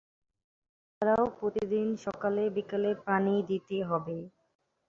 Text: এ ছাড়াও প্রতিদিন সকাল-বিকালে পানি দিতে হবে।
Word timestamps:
এ 0.81 1.01
ছাড়াও 1.01 1.25
প্রতিদিন 1.37 1.87
সকাল-বিকালে 2.05 2.91
পানি 3.05 3.33
দিতে 3.49 3.77
হবে। 3.89 4.17